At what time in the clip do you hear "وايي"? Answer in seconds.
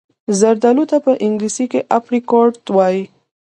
2.75-3.03